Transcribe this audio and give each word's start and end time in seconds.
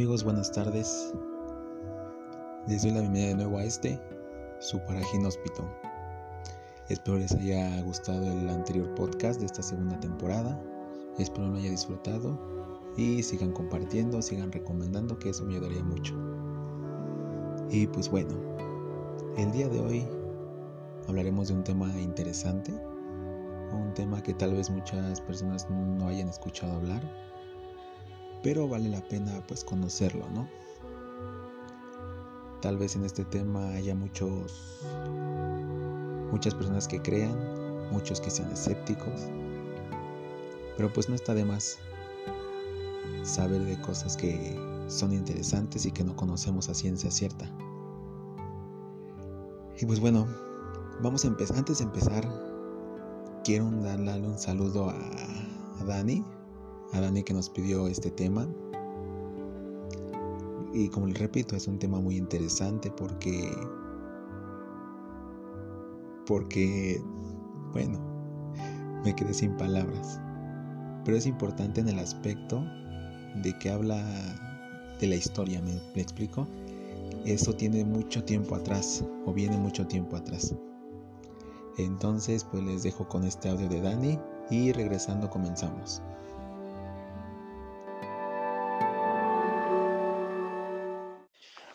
¿Qué 0.00 0.06
tal 0.06 0.12
amigos? 0.12 0.24
Buenas 0.24 0.50
tardes. 0.50 1.12
Les 2.66 2.80
doy 2.80 2.92
la 2.92 3.00
bienvenida 3.00 3.28
de 3.28 3.34
nuevo 3.34 3.58
a 3.58 3.64
este, 3.64 4.00
su 4.58 4.78
Parajín 4.86 5.26
Hospital. 5.26 5.66
Espero 6.88 7.18
les 7.18 7.32
haya 7.32 7.82
gustado 7.82 8.24
el 8.32 8.48
anterior 8.48 8.94
podcast 8.94 9.40
de 9.40 9.44
esta 9.44 9.62
segunda 9.62 10.00
temporada. 10.00 10.58
Espero 11.18 11.48
lo 11.48 11.58
haya 11.58 11.68
disfrutado 11.68 12.40
y 12.96 13.22
sigan 13.22 13.52
compartiendo, 13.52 14.22
sigan 14.22 14.50
recomendando, 14.50 15.18
que 15.18 15.28
eso 15.28 15.44
me 15.44 15.56
ayudaría 15.56 15.84
mucho. 15.84 16.14
Y 17.68 17.86
pues 17.86 18.10
bueno, 18.10 18.38
el 19.36 19.52
día 19.52 19.68
de 19.68 19.80
hoy 19.80 20.08
hablaremos 21.08 21.48
de 21.48 21.54
un 21.56 21.62
tema 21.62 21.92
interesante, 22.00 22.72
un 23.70 23.92
tema 23.92 24.22
que 24.22 24.32
tal 24.32 24.54
vez 24.54 24.70
muchas 24.70 25.20
personas 25.20 25.68
no 25.68 26.08
hayan 26.08 26.30
escuchado 26.30 26.72
hablar 26.72 27.02
pero 28.42 28.68
vale 28.68 28.88
la 28.88 29.02
pena 29.02 29.42
pues 29.46 29.64
conocerlo, 29.64 30.28
¿no? 30.30 30.48
Tal 32.60 32.76
vez 32.76 32.96
en 32.96 33.04
este 33.04 33.24
tema 33.24 33.70
haya 33.70 33.94
muchos 33.94 34.80
muchas 36.30 36.54
personas 36.54 36.86
que 36.86 37.00
crean, 37.00 37.36
muchos 37.90 38.20
que 38.20 38.30
sean 38.30 38.52
escépticos, 38.52 39.28
pero 40.76 40.92
pues 40.92 41.08
no 41.08 41.14
está 41.14 41.34
de 41.34 41.44
más 41.44 41.78
saber 43.22 43.64
de 43.64 43.80
cosas 43.80 44.16
que 44.16 44.56
son 44.88 45.12
interesantes 45.12 45.86
y 45.86 45.92
que 45.92 46.04
no 46.04 46.16
conocemos 46.16 46.68
a 46.68 46.74
ciencia 46.74 47.10
cierta. 47.10 47.50
Y 49.78 49.86
pues 49.86 50.00
bueno, 50.00 50.26
vamos 51.02 51.24
a 51.24 51.28
empezar. 51.28 51.56
Antes 51.56 51.78
de 51.78 51.84
empezar, 51.84 52.28
quiero 53.44 53.70
darle 53.70 54.26
un 54.26 54.38
saludo 54.38 54.90
a, 54.90 54.96
a 55.80 55.84
Dani, 55.84 56.24
a 56.92 57.00
Dani 57.00 57.22
que 57.22 57.34
nos 57.34 57.48
pidió 57.50 57.86
este 57.88 58.10
tema. 58.10 58.46
Y 60.72 60.88
como 60.88 61.06
les 61.06 61.18
repito, 61.18 61.56
es 61.56 61.66
un 61.66 61.78
tema 61.78 62.00
muy 62.00 62.16
interesante 62.16 62.90
porque 62.90 63.50
porque 66.26 67.02
bueno, 67.72 67.98
me 69.04 69.14
quedé 69.14 69.34
sin 69.34 69.56
palabras. 69.56 70.20
Pero 71.04 71.16
es 71.16 71.26
importante 71.26 71.80
en 71.80 71.88
el 71.88 71.98
aspecto 71.98 72.62
de 73.42 73.56
que 73.58 73.70
habla 73.70 74.04
de 75.00 75.06
la 75.06 75.16
historia, 75.16 75.60
¿me, 75.62 75.72
¿me 75.94 76.02
explico? 76.02 76.46
Eso 77.24 77.54
tiene 77.54 77.84
mucho 77.84 78.24
tiempo 78.24 78.54
atrás 78.54 79.04
o 79.26 79.32
viene 79.32 79.56
mucho 79.56 79.86
tiempo 79.86 80.16
atrás. 80.16 80.54
Entonces, 81.78 82.44
pues 82.44 82.62
les 82.64 82.82
dejo 82.82 83.08
con 83.08 83.24
este 83.24 83.48
audio 83.48 83.68
de 83.68 83.80
Dani 83.80 84.18
y 84.50 84.72
regresando 84.72 85.30
comenzamos. 85.30 86.02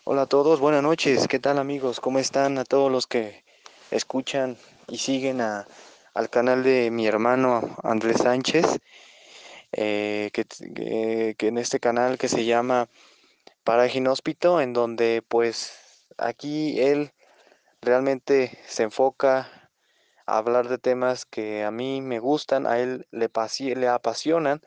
Hola 0.08 0.22
a 0.22 0.26
todos, 0.26 0.60
buenas 0.60 0.84
noches, 0.84 1.26
¿qué 1.26 1.40
tal 1.40 1.58
amigos? 1.58 1.98
¿Cómo 1.98 2.20
están? 2.20 2.58
A 2.58 2.64
todos 2.64 2.92
los 2.92 3.08
que 3.08 3.42
escuchan 3.90 4.56
y 4.86 4.98
siguen 4.98 5.40
al 5.40 6.30
canal 6.30 6.62
de 6.62 6.92
mi 6.92 7.08
hermano 7.08 7.76
Andrés 7.82 8.18
Sánchez, 8.18 8.78
eh, 9.72 10.30
que, 10.32 10.44
que, 11.36 11.48
en 11.48 11.58
este 11.58 11.80
canal 11.80 12.18
que 12.18 12.28
se 12.28 12.44
llama 12.44 12.88
Para 13.64 13.88
Ginóspito, 13.88 14.60
en 14.60 14.74
donde 14.74 15.24
pues 15.26 16.06
aquí 16.18 16.80
él 16.80 17.10
realmente 17.82 18.60
se 18.64 18.84
enfoca 18.84 19.70
a 20.24 20.38
hablar 20.38 20.68
de 20.68 20.78
temas 20.78 21.24
que 21.24 21.64
a 21.64 21.72
mí 21.72 22.00
me 22.00 22.20
gustan, 22.20 22.68
a 22.68 22.78
él 22.78 23.08
le, 23.10 23.28
le 23.74 23.88
apasionan. 23.88 24.62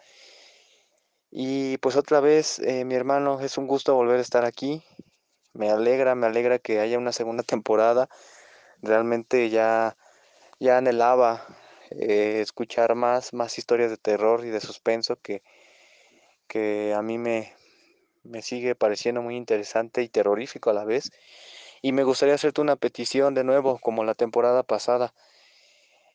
Y 1.31 1.77
pues 1.77 1.95
otra 1.95 2.19
vez, 2.19 2.59
eh, 2.59 2.83
mi 2.83 2.95
hermano, 2.95 3.39
es 3.39 3.57
un 3.57 3.67
gusto 3.67 3.95
volver 3.95 4.17
a 4.17 4.21
estar 4.21 4.43
aquí 4.43 4.83
me 5.59 5.69
alegra, 5.69 6.15
me 6.15 6.25
alegra 6.25 6.57
que 6.57 6.79
haya 6.79 6.97
una 6.97 7.11
segunda 7.11 7.43
temporada. 7.43 8.07
Realmente 8.81 9.49
ya, 9.49 9.97
ya 10.57 10.77
anhelaba 10.77 11.45
eh, 11.91 12.39
escuchar 12.39 12.95
más, 12.95 13.33
más 13.33 13.57
historias 13.57 13.89
de 13.91 13.97
terror 13.97 14.45
y 14.45 14.51
de 14.51 14.61
suspenso 14.61 15.17
que, 15.17 15.43
que 16.47 16.93
a 16.95 17.01
mí 17.01 17.17
me, 17.17 17.53
me 18.23 18.41
sigue 18.41 18.73
pareciendo 18.73 19.21
muy 19.21 19.35
interesante 19.35 20.01
y 20.01 20.07
terrorífico 20.07 20.69
a 20.69 20.73
la 20.73 20.85
vez. 20.85 21.11
Y 21.81 21.91
me 21.91 22.05
gustaría 22.05 22.35
hacerte 22.35 22.61
una 22.61 22.77
petición 22.77 23.33
de 23.33 23.43
nuevo, 23.43 23.79
como 23.79 24.05
la 24.05 24.15
temporada 24.15 24.63
pasada. 24.63 25.13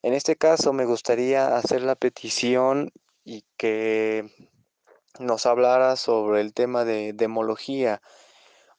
En 0.00 0.14
este 0.14 0.36
caso 0.36 0.72
me 0.72 0.86
gustaría 0.86 1.54
hacer 1.54 1.82
la 1.82 1.96
petición 1.96 2.92
y 3.24 3.44
que 3.58 4.24
nos 5.18 5.44
hablara 5.44 5.96
sobre 5.96 6.40
el 6.40 6.54
tema 6.54 6.86
de 6.86 7.12
demología 7.12 8.00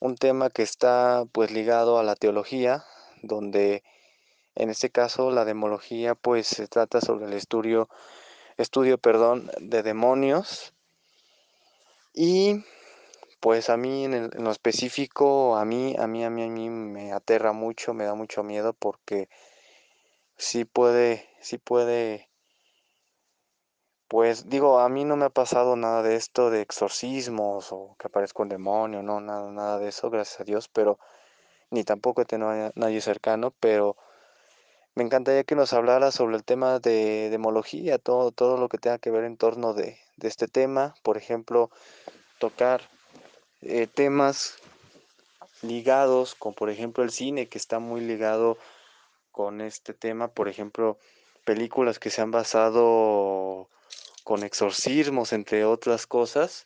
un 0.06 0.16
tema 0.18 0.50
que 0.50 0.62
está 0.62 1.26
pues 1.32 1.52
ligado 1.52 2.00
a 2.00 2.04
la 2.04 2.16
teología, 2.16 2.86
donde 3.24 3.84
en 4.56 4.70
este 4.70 4.90
caso 4.90 5.32
la 5.32 5.46
demología 5.46 6.16
pues 6.16 6.48
se 6.48 6.68
trata 6.68 7.02
sobre 7.02 7.26
el 7.26 7.34
estudio, 7.34 7.90
estudio 8.58 8.98
perdón, 8.98 9.52
de 9.60 9.84
demonios. 9.84 10.74
Y 12.14 12.64
pues 13.40 13.70
a 13.70 13.78
mí 13.78 14.06
en, 14.06 14.14
en, 14.14 14.44
lo 14.44 14.52
específico, 14.52 15.58
a 15.58 15.66
mí, 15.66 15.96
a 15.98 16.08
mí, 16.08 16.24
a 16.24 16.30
mí, 16.30 16.44
a 16.44 16.48
mí 16.48 16.70
me 16.70 17.12
aterra 17.12 17.52
mucho, 17.52 17.94
me 17.94 18.06
da 18.06 18.14
mucho 18.14 18.44
miedo 18.44 18.74
porque 18.74 19.28
sí 20.38 20.66
puede, 20.66 21.28
sí 21.42 21.58
puede 21.58 22.30
pues 24.16 24.48
digo, 24.48 24.80
a 24.80 24.88
mí 24.88 25.04
no 25.04 25.18
me 25.18 25.26
ha 25.26 25.30
pasado 25.30 25.76
nada 25.76 26.02
de 26.02 26.16
esto 26.16 26.50
de 26.50 26.62
exorcismos 26.62 27.74
o 27.74 27.98
que 28.00 28.08
aparezca 28.08 28.44
un 28.44 28.48
demonio, 28.48 29.04
no, 29.04 29.20
nada, 29.20 29.52
nada 29.52 29.78
de 29.78 29.90
eso, 29.90 30.10
gracias 30.10 30.40
a 30.40 30.46
Dios, 30.46 30.70
pero 30.70 31.00
ni 31.70 31.84
tampoco 31.84 32.22
he 32.22 32.26
tenido 32.26 32.50
a 32.50 32.72
nadie 32.76 33.02
cercano, 33.02 33.52
pero 33.60 33.98
me 34.94 35.04
encantaría 35.04 35.44
que 35.44 35.56
nos 35.56 35.74
hablara 35.74 36.12
sobre 36.12 36.38
el 36.38 36.46
tema 36.46 36.80
de 36.80 37.30
demología, 37.30 37.98
todo, 37.98 38.32
todo 38.32 38.56
lo 38.56 38.70
que 38.70 38.78
tenga 38.78 39.00
que 39.00 39.12
ver 39.12 39.26
en 39.26 39.36
torno 39.36 39.74
de, 39.74 40.00
este 40.22 40.48
tema, 40.48 40.96
por 41.04 41.18
ejemplo, 41.18 41.70
tocar 42.40 42.84
eh, 43.64 43.86
temas 43.86 44.56
ligados 45.62 46.36
con, 46.36 46.54
por 46.54 46.70
ejemplo, 46.70 47.04
el 47.04 47.12
cine, 47.12 47.50
que 47.50 47.58
está 47.58 47.80
muy 47.80 48.00
ligado 48.00 48.58
con 49.34 49.60
este 49.60 49.94
tema, 49.94 50.30
por 50.30 50.48
ejemplo, 50.48 50.98
películas 51.44 52.00
que 52.00 52.12
se 52.12 52.22
han 52.22 52.32
basado 52.32 53.68
con 54.26 54.44
exorcismos, 54.44 55.34
entre 55.34 55.66
otras 55.66 56.08
cosas, 56.08 56.66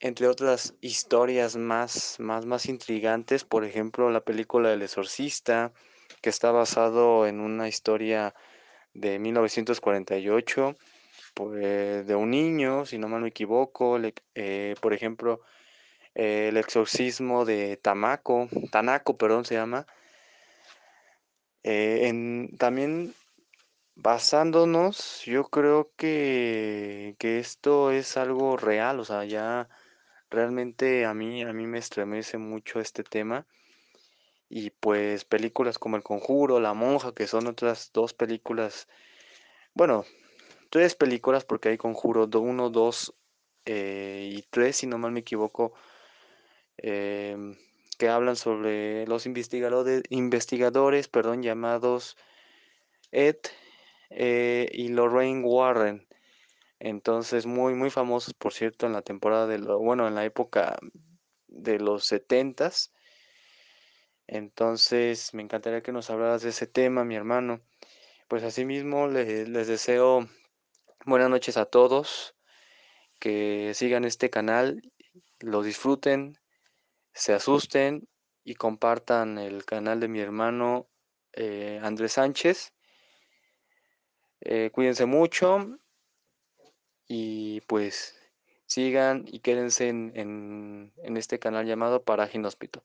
entre 0.00 0.26
otras 0.26 0.74
historias 0.80 1.54
más, 1.54 2.16
más, 2.18 2.46
más 2.46 2.64
intrigantes, 2.66 3.44
por 3.44 3.62
ejemplo, 3.62 4.10
la 4.10 4.22
película 4.22 4.72
El 4.72 4.80
Exorcista, 4.80 5.74
que 6.22 6.30
está 6.30 6.50
basado 6.50 7.26
en 7.26 7.40
una 7.40 7.68
historia 7.68 8.34
de 8.94 9.18
1948, 9.18 10.74
pues, 11.34 12.06
de 12.06 12.14
un 12.14 12.30
niño, 12.30 12.86
si 12.86 12.96
no 12.96 13.06
mal 13.08 13.20
me 13.20 13.28
equivoco, 13.28 13.98
le, 13.98 14.14
eh, 14.34 14.76
por 14.80 14.94
ejemplo, 14.94 15.42
el 16.14 16.56
exorcismo 16.56 17.44
de 17.44 17.76
Tamaco, 17.76 18.48
Tanaco, 18.70 19.18
perdón, 19.18 19.44
se 19.44 19.56
llama. 19.56 19.86
Eh, 21.64 22.48
también 22.56 23.14
basándonos, 23.96 25.22
yo 25.24 25.44
creo 25.44 25.90
que, 25.96 27.16
que, 27.18 27.38
esto 27.38 27.90
es 27.90 28.16
algo 28.16 28.56
real, 28.56 29.00
o 29.00 29.04
sea, 29.04 29.24
ya 29.24 29.68
realmente 30.30 31.04
a 31.06 31.14
mí, 31.14 31.42
a 31.42 31.52
mí 31.52 31.66
me 31.66 31.78
estremece 31.78 32.38
mucho 32.38 32.80
este 32.80 33.04
tema. 33.04 33.46
Y 34.48 34.70
pues 34.70 35.24
películas 35.24 35.78
como 35.78 35.96
El 35.96 36.02
Conjuro, 36.02 36.60
La 36.60 36.74
Monja, 36.74 37.12
que 37.12 37.26
son 37.26 37.46
otras 37.46 37.90
dos 37.92 38.14
películas, 38.14 38.88
bueno, 39.74 40.04
tres 40.70 40.94
películas 40.94 41.44
porque 41.44 41.70
hay 41.70 41.78
Conjuro 41.78 42.28
1, 42.32 42.70
2 42.70 43.14
eh, 43.66 44.30
y 44.32 44.42
3, 44.50 44.76
si 44.76 44.86
no 44.86 44.98
mal 44.98 45.12
me 45.12 45.20
equivoco, 45.20 45.72
eh, 46.78 47.36
que 47.98 48.08
hablan 48.08 48.36
sobre 48.36 49.06
los 49.06 49.26
investigadores, 49.26 50.02
investigadores 50.10 51.08
perdón, 51.08 51.42
llamados 51.42 52.16
Ed 53.12 53.38
eh, 54.14 54.68
y 54.72 54.88
Lorraine 54.88 55.44
Warren. 55.44 56.06
Entonces, 56.78 57.46
muy, 57.46 57.74
muy 57.74 57.90
famosos, 57.90 58.34
por 58.34 58.52
cierto, 58.52 58.86
en 58.86 58.92
la 58.92 59.02
temporada 59.02 59.46
de 59.46 59.58
lo, 59.58 59.78
bueno, 59.78 60.06
en 60.08 60.14
la 60.14 60.24
época 60.24 60.76
de 61.48 61.78
los 61.78 62.06
setentas. 62.06 62.92
Entonces, 64.26 65.34
me 65.34 65.42
encantaría 65.42 65.82
que 65.82 65.92
nos 65.92 66.10
hablaras 66.10 66.42
de 66.42 66.50
ese 66.50 66.66
tema, 66.66 67.04
mi 67.04 67.16
hermano. 67.16 67.60
Pues 68.28 68.42
asimismo, 68.42 69.08
les, 69.08 69.48
les 69.48 69.66
deseo 69.66 70.28
buenas 71.06 71.30
noches 71.30 71.56
a 71.56 71.66
todos, 71.66 72.34
que 73.20 73.72
sigan 73.74 74.04
este 74.04 74.30
canal, 74.30 74.82
lo 75.40 75.62
disfruten, 75.62 76.38
se 77.12 77.32
asusten 77.32 78.08
y 78.44 78.54
compartan 78.54 79.38
el 79.38 79.64
canal 79.64 80.00
de 80.00 80.08
mi 80.08 80.20
hermano 80.20 80.88
eh, 81.32 81.80
Andrés 81.82 82.12
Sánchez. 82.12 82.72
Eh, 84.44 84.70
cuídense 84.74 85.06
mucho 85.06 85.78
y 87.08 87.62
pues 87.62 88.14
sigan 88.66 89.24
y 89.26 89.40
quédense 89.40 89.88
en, 89.88 90.92
este 91.16 91.38
canal 91.38 91.66
llamado 91.66 92.04
Paraje 92.04 92.36
Inhóspito. 92.36 92.84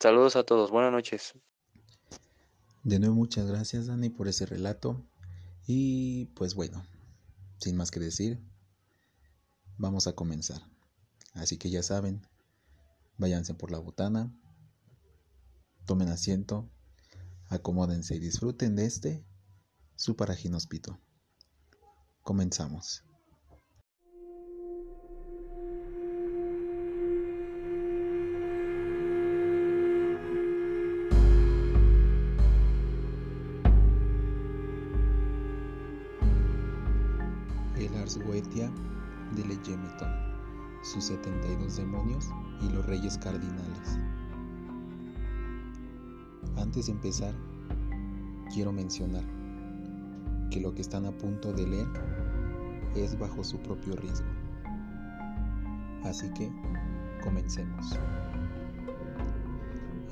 Saludos 0.00 0.34
a 0.36 0.44
todos, 0.44 0.70
buenas 0.70 0.92
noches. 0.92 1.34
De 2.84 2.98
nuevo 2.98 3.14
muchas 3.14 3.46
gracias 3.46 3.86
Dani 3.86 4.08
por 4.08 4.28
ese 4.28 4.46
relato 4.46 5.04
y 5.66 6.26
pues 6.36 6.54
bueno, 6.54 6.86
sin 7.58 7.76
más 7.76 7.90
que 7.90 8.00
decir, 8.00 8.40
vamos 9.76 10.06
a 10.06 10.14
comenzar. 10.14 10.62
Así 11.34 11.58
que 11.58 11.68
ya 11.68 11.82
saben, 11.82 12.26
váyanse 13.18 13.52
por 13.52 13.70
la 13.70 13.78
botana, 13.78 14.32
tomen 15.84 16.08
asiento, 16.08 16.66
acomódense 17.48 18.14
y 18.14 18.20
disfruten 18.20 18.74
de 18.74 18.86
este 18.86 19.24
su 19.96 20.16
paraje 20.16 20.48
inhóspito. 20.48 20.98
Comenzamos. 22.22 23.04
El 37.76 37.94
Ars 37.96 38.18
Goetia 38.24 38.70
de 39.36 39.44
Leyemeton, 39.44 40.10
sus 40.82 41.04
72 41.04 41.76
demonios 41.76 42.28
y 42.62 42.68
los 42.70 42.84
reyes 42.86 43.18
cardinales. 43.18 43.98
Antes 46.56 46.86
de 46.86 46.92
empezar, 46.92 47.34
quiero 48.52 48.72
mencionar 48.72 49.43
que 50.54 50.60
lo 50.60 50.72
que 50.72 50.82
están 50.82 51.04
a 51.04 51.10
punto 51.10 51.52
de 51.52 51.66
leer 51.66 51.88
es 52.94 53.18
bajo 53.18 53.42
su 53.42 53.58
propio 53.58 53.96
riesgo. 53.96 54.28
Así 56.04 56.28
que, 56.28 56.48
comencemos. 57.24 57.98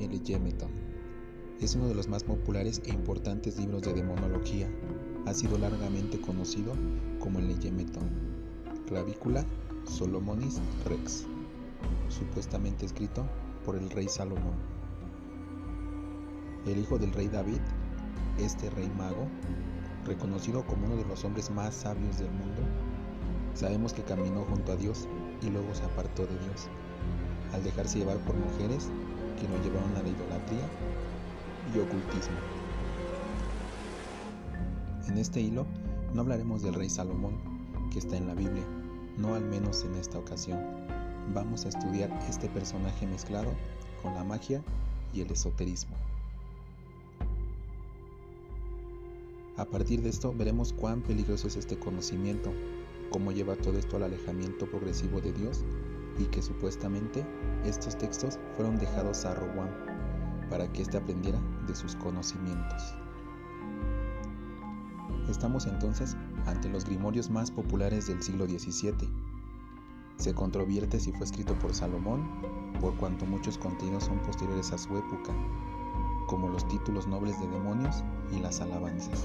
El 0.00 0.20
Yemeton 0.20 0.72
es 1.60 1.76
uno 1.76 1.86
de 1.86 1.94
los 1.94 2.08
más 2.08 2.24
populares 2.24 2.82
e 2.84 2.90
importantes 2.90 3.56
libros 3.56 3.82
de 3.82 3.92
demonología. 3.92 4.68
Ha 5.26 5.32
sido 5.32 5.58
largamente 5.58 6.20
conocido 6.20 6.72
como 7.20 7.38
el 7.38 7.56
Yemeton, 7.60 8.10
Clavícula 8.88 9.46
Solomonis 9.84 10.60
Rex, 10.86 11.24
supuestamente 12.08 12.84
escrito 12.84 13.24
por 13.64 13.76
el 13.76 13.88
rey 13.90 14.08
Salomón. 14.08 14.56
El 16.66 16.78
hijo 16.78 16.98
del 16.98 17.12
rey 17.12 17.28
David, 17.28 17.60
este 18.40 18.70
rey 18.70 18.90
mago, 18.98 19.28
reconocido 20.04 20.64
como 20.64 20.86
uno 20.86 20.96
de 20.96 21.04
los 21.04 21.24
hombres 21.24 21.50
más 21.50 21.74
sabios 21.74 22.18
del 22.18 22.30
mundo, 22.30 22.62
sabemos 23.54 23.92
que 23.92 24.02
caminó 24.02 24.44
junto 24.44 24.72
a 24.72 24.76
Dios 24.76 25.06
y 25.42 25.50
luego 25.50 25.74
se 25.74 25.84
apartó 25.84 26.22
de 26.22 26.38
Dios, 26.38 26.68
al 27.52 27.62
dejarse 27.62 27.98
llevar 27.98 28.18
por 28.18 28.36
mujeres 28.36 28.88
que 29.40 29.48
lo 29.48 29.62
llevaron 29.62 29.96
a 29.96 30.02
la 30.02 30.08
idolatría 30.08 30.66
y 31.74 31.78
ocultismo. 31.78 32.36
En 35.08 35.18
este 35.18 35.40
hilo 35.40 35.66
no 36.14 36.22
hablaremos 36.22 36.62
del 36.62 36.74
rey 36.74 36.88
Salomón, 36.88 37.38
que 37.92 37.98
está 37.98 38.16
en 38.16 38.26
la 38.26 38.34
Biblia, 38.34 38.64
no 39.18 39.34
al 39.34 39.44
menos 39.44 39.84
en 39.84 39.94
esta 39.96 40.18
ocasión. 40.18 40.60
Vamos 41.34 41.64
a 41.64 41.68
estudiar 41.68 42.10
este 42.28 42.48
personaje 42.48 43.06
mezclado 43.06 43.50
con 44.02 44.14
la 44.14 44.24
magia 44.24 44.62
y 45.12 45.20
el 45.20 45.30
esoterismo. 45.30 45.94
A 49.62 49.64
partir 49.64 50.02
de 50.02 50.08
esto 50.08 50.34
veremos 50.36 50.72
cuán 50.72 51.02
peligroso 51.02 51.46
es 51.46 51.54
este 51.54 51.78
conocimiento, 51.78 52.52
cómo 53.10 53.30
lleva 53.30 53.54
todo 53.54 53.78
esto 53.78 53.96
al 53.96 54.02
alejamiento 54.02 54.68
progresivo 54.68 55.20
de 55.20 55.32
Dios 55.32 55.64
y 56.18 56.24
que 56.24 56.42
supuestamente 56.42 57.24
estos 57.64 57.96
textos 57.96 58.40
fueron 58.56 58.76
dejados 58.76 59.24
a 59.24 59.36
Rowan 59.36 59.70
para 60.50 60.66
que 60.72 60.82
éste 60.82 60.96
aprendiera 60.96 61.38
de 61.68 61.76
sus 61.76 61.94
conocimientos. 61.94 62.96
Estamos 65.30 65.66
entonces 65.66 66.16
ante 66.46 66.68
los 66.68 66.84
grimorios 66.84 67.30
más 67.30 67.52
populares 67.52 68.08
del 68.08 68.20
siglo 68.20 68.46
XVII. 68.46 69.08
Se 70.16 70.34
controvierte 70.34 70.98
si 70.98 71.12
fue 71.12 71.24
escrito 71.24 71.56
por 71.60 71.72
Salomón, 71.72 72.28
por 72.80 72.96
cuanto 72.96 73.26
muchos 73.26 73.58
contenidos 73.58 74.06
son 74.06 74.18
posteriores 74.22 74.72
a 74.72 74.78
su 74.78 74.96
época, 74.96 75.32
como 76.26 76.48
los 76.48 76.66
títulos 76.66 77.06
nobles 77.06 77.38
de 77.38 77.46
demonios 77.46 78.02
y 78.32 78.40
las 78.40 78.60
alabanzas. 78.60 79.24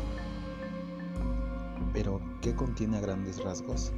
Pero, 1.94 2.22
¿qué 2.42 2.54
contiene 2.54 2.98
a 2.98 3.02
grandes 3.02 3.44
rasgos? 3.44 3.92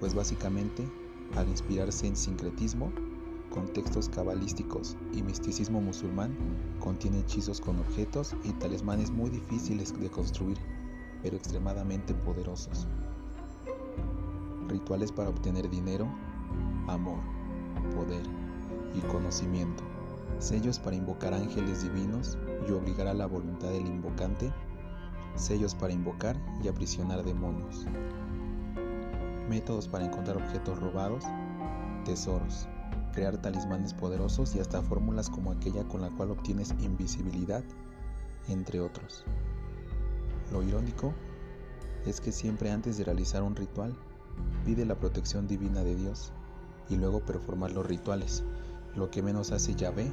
Pues 0.00 0.14
básicamente, 0.14 0.88
al 1.36 1.48
inspirarse 1.48 2.06
en 2.06 2.16
sincretismo, 2.16 2.92
contextos 3.50 4.08
cabalísticos 4.08 4.96
y 5.12 5.22
misticismo 5.22 5.80
musulmán, 5.80 6.34
contiene 6.80 7.20
hechizos 7.20 7.60
con 7.60 7.78
objetos 7.78 8.34
y 8.44 8.52
talismanes 8.52 9.10
muy 9.10 9.30
difíciles 9.30 9.98
de 9.98 10.10
construir, 10.10 10.58
pero 11.22 11.36
extremadamente 11.36 12.14
poderosos. 12.14 12.86
Rituales 14.68 15.12
para 15.12 15.28
obtener 15.28 15.68
dinero, 15.68 16.08
amor, 16.88 17.18
poder 17.94 18.22
y 18.94 19.00
conocimiento 19.08 19.84
sellos 20.38 20.78
para 20.78 20.96
invocar 20.96 21.34
ángeles 21.34 21.82
divinos 21.82 22.36
y 22.66 22.72
obligar 22.72 23.06
a 23.06 23.14
la 23.14 23.26
voluntad 23.26 23.68
del 23.68 23.86
invocante, 23.86 24.52
sellos 25.36 25.74
para 25.74 25.92
invocar 25.92 26.36
y 26.62 26.68
aprisionar 26.68 27.24
demonios, 27.24 27.86
métodos 29.48 29.88
para 29.88 30.04
encontrar 30.04 30.36
objetos 30.36 30.78
robados, 30.78 31.24
tesoros, 32.04 32.68
crear 33.12 33.36
talismanes 33.38 33.94
poderosos 33.94 34.54
y 34.54 34.60
hasta 34.60 34.82
fórmulas 34.82 35.30
como 35.30 35.52
aquella 35.52 35.84
con 35.84 36.00
la 36.00 36.10
cual 36.10 36.30
obtienes 36.30 36.74
invisibilidad, 36.80 37.62
entre 38.48 38.80
otros. 38.80 39.24
Lo 40.52 40.62
irónico 40.62 41.12
es 42.06 42.20
que 42.20 42.32
siempre 42.32 42.70
antes 42.70 42.98
de 42.98 43.04
realizar 43.04 43.42
un 43.42 43.56
ritual, 43.56 43.94
pide 44.64 44.84
la 44.84 44.96
protección 44.96 45.46
divina 45.46 45.82
de 45.82 45.96
Dios 45.96 46.32
y 46.88 46.96
luego 46.96 47.20
performar 47.20 47.72
los 47.72 47.86
rituales, 47.86 48.44
lo 48.94 49.10
que 49.10 49.22
menos 49.22 49.52
hace 49.52 49.74
Yahvé 49.74 50.12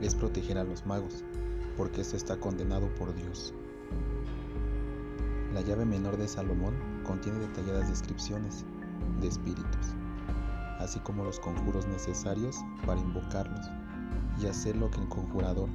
es 0.00 0.14
proteger 0.14 0.58
a 0.58 0.64
los 0.64 0.86
magos, 0.86 1.24
porque 1.76 2.00
esto 2.00 2.16
está 2.16 2.38
condenado 2.38 2.88
por 2.94 3.14
Dios. 3.14 3.54
La 5.52 5.60
llave 5.60 5.84
menor 5.84 6.16
de 6.16 6.28
Salomón 6.28 6.74
contiene 7.04 7.38
detalladas 7.38 7.88
descripciones 7.88 8.64
de 9.20 9.28
espíritus, 9.28 9.94
así 10.78 10.98
como 11.00 11.24
los 11.24 11.40
conjuros 11.40 11.86
necesarios 11.86 12.56
para 12.84 13.00
invocarlos 13.00 13.66
y 14.40 14.46
hacer 14.46 14.76
lo 14.76 14.90
que 14.90 15.00
el 15.00 15.08
conjurador, 15.08 15.68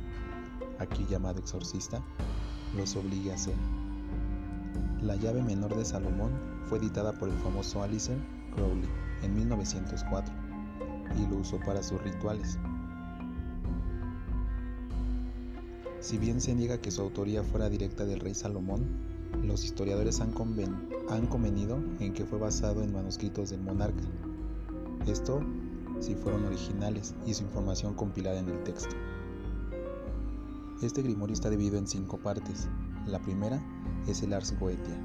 aquí 0.79 1.05
llamado 1.09 1.39
exorcista, 1.39 2.01
los 2.75 2.95
obligue 2.95 3.31
a 3.31 3.35
hacer. 3.35 3.55
La 5.01 5.15
llave 5.15 5.41
menor 5.41 5.75
de 5.75 5.83
Salomón 5.83 6.31
fue 6.65 6.77
editada 6.77 7.13
por 7.13 7.29
el 7.29 7.37
famoso 7.39 7.81
Alistair 7.81 8.19
Crowley 8.55 8.87
en 9.23 9.35
1904 9.35 10.33
y 11.17 11.27
lo 11.27 11.37
usó 11.37 11.59
para 11.59 11.81
sus 11.81 12.01
rituales. 12.01 12.59
Si 16.01 16.17
bien 16.17 16.41
se 16.41 16.55
niega 16.55 16.81
que 16.81 16.89
su 16.89 16.99
autoría 16.99 17.43
fuera 17.43 17.69
directa 17.69 18.05
del 18.05 18.19
rey 18.19 18.33
Salomón, 18.33 18.87
los 19.43 19.63
historiadores 19.63 20.19
han, 20.19 20.31
convenido 20.31 21.79
en 21.99 22.13
que 22.13 22.25
fue 22.25 22.39
basado 22.39 22.81
en 22.81 22.91
manuscritos 22.91 23.51
del 23.51 23.61
monarca. 23.61 24.03
Esto 25.05 25.41
si 25.99 26.15
fueron 26.15 26.45
originales 26.45 27.13
y 27.27 27.35
su 27.35 27.43
información 27.43 27.93
compilada 27.93 28.39
en 28.39 28.49
el 28.49 28.63
texto. 28.63 28.95
Este 30.81 31.03
grimorio 31.03 31.35
está 31.35 31.51
dividido 31.51 31.77
en 31.77 31.87
cinco 31.87 32.17
partes. 32.17 32.67
La 33.05 33.19
primera 33.19 33.61
es 34.07 34.23
el 34.23 34.33
Ars 34.33 34.59
Goetia, 34.59 34.95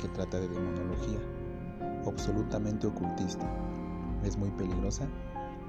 que 0.00 0.08
trata 0.08 0.40
de 0.40 0.48
demonología, 0.48 1.18
absolutamente 2.06 2.86
ocultista. 2.86 3.46
Es 4.24 4.38
muy 4.38 4.50
peligrosa 4.52 5.06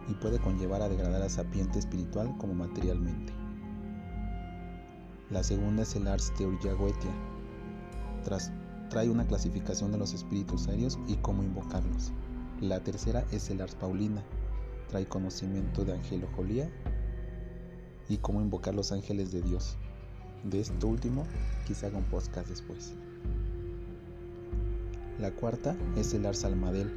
y 0.08 0.13
puede 0.13 0.39
conllevar 0.39 0.82
a 0.82 0.88
degradar 0.88 1.22
a 1.24 1.29
sapiente 1.29 1.77
espiritual 1.77 2.34
como 2.38 2.53
materialmente. 2.53 3.37
La 5.29 5.43
segunda 5.43 5.84
es 5.84 5.96
el 5.96 6.07
Ars 6.07 6.34
Teoria 6.38 6.74
Goetia. 6.74 7.12
trae 8.89 9.10
una 9.10 9.27
clasificación 9.27 9.91
de 9.91 9.98
los 9.98 10.13
espíritus 10.13 10.67
aéreos 10.67 10.98
y 11.07 11.15
cómo 11.17 11.43
invocarlos. 11.43 12.13
La 12.62 12.79
tercera 12.81 13.25
es 13.31 13.50
el 13.50 13.62
Ars 13.62 13.75
Paulina. 13.75 14.24
Trae 14.88 15.05
conocimiento 15.05 15.84
de 15.84 15.93
angelojolía 15.93 16.69
y 18.07 18.17
cómo 18.17 18.41
invocar 18.41 18.74
los 18.74 18.93
ángeles 18.93 19.31
de 19.34 19.41
Dios. 19.41 19.77
De 20.43 20.62
esto 20.62 20.88
último, 20.88 21.25
quizá 21.65 21.88
haga 21.88 21.98
un 21.98 22.05
podcast 22.05 22.48
después. 22.48 22.93
La 25.19 25.31
cuarta 25.31 25.75
es 25.98 26.13
el 26.13 26.25
Ars 26.25 26.46
Almadel. 26.46 26.89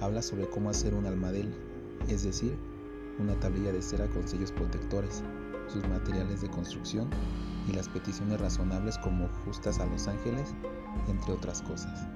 Habla 0.00 0.22
sobre 0.22 0.48
cómo 0.48 0.70
hacer 0.70 0.94
un 0.94 1.06
almadel 1.06 1.52
es 2.08 2.22
decir, 2.22 2.56
una 3.18 3.34
tablilla 3.40 3.72
de 3.72 3.82
cera 3.82 4.06
con 4.08 4.28
sellos 4.28 4.52
protectores, 4.52 5.22
sus 5.68 5.86
materiales 5.88 6.40
de 6.40 6.50
construcción 6.50 7.08
y 7.68 7.72
las 7.72 7.88
peticiones 7.88 8.40
razonables 8.40 8.98
como 8.98 9.28
justas 9.44 9.78
a 9.80 9.86
los 9.86 10.06
ángeles, 10.08 10.54
entre 11.08 11.32
otras 11.32 11.62
cosas. 11.62 12.06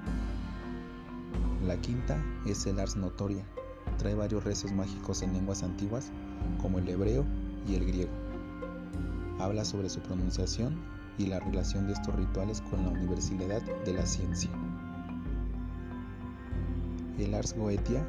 La 1.66 1.76
quinta 1.80 2.22
es 2.46 2.66
el 2.66 2.80
Ars 2.80 2.96
Notoria. 2.96 3.44
Trae 3.98 4.14
varios 4.14 4.44
rezos 4.44 4.72
mágicos 4.72 5.22
en 5.22 5.32
lenguas 5.32 5.62
antiguas 5.62 6.10
como 6.60 6.78
el 6.78 6.88
hebreo 6.88 7.24
y 7.68 7.74
el 7.74 7.86
griego. 7.86 8.12
Habla 9.38 9.64
sobre 9.64 9.90
su 9.90 10.00
pronunciación 10.00 10.80
y 11.18 11.26
la 11.26 11.40
relación 11.40 11.86
de 11.86 11.92
estos 11.92 12.14
rituales 12.14 12.62
con 12.62 12.82
la 12.82 12.90
universalidad 12.90 13.62
de 13.84 13.92
la 13.92 14.06
ciencia. 14.06 14.50
El 17.18 17.34
Ars 17.34 17.54
Goetia 17.54 18.06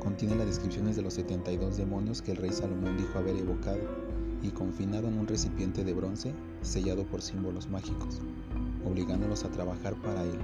contiene 0.00 0.36
las 0.36 0.46
descripciones 0.46 0.94
de 0.94 1.02
los 1.02 1.14
72 1.14 1.76
demonios 1.76 2.22
que 2.22 2.32
el 2.32 2.36
rey 2.36 2.52
Salomón 2.52 2.96
dijo 2.96 3.18
haber 3.18 3.36
evocado 3.36 4.05
y 4.42 4.50
confinado 4.50 5.08
en 5.08 5.18
un 5.18 5.26
recipiente 5.26 5.84
de 5.84 5.94
bronce 5.94 6.34
sellado 6.62 7.04
por 7.04 7.22
símbolos 7.22 7.68
mágicos, 7.68 8.20
obligándolos 8.84 9.44
a 9.44 9.50
trabajar 9.50 9.94
para 9.96 10.22
él. 10.22 10.38